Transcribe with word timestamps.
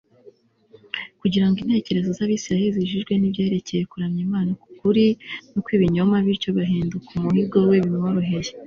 kugira 1.21 1.45
ngo 1.47 1.57
intekerezo 1.59 2.09
z'abisirayeli 2.17 2.75
zijijwe 2.77 3.13
n'ibyerekeye 3.15 3.83
kuramya 3.91 4.21
imana 4.27 4.51
k'ukuri 4.59 5.05
n'ukw'ibinyoma, 5.51 6.15
bityo 6.25 6.49
bahinduka 6.57 7.09
umuhigo 7.17 7.59
we 7.69 7.77
bimworoheye 7.83 8.49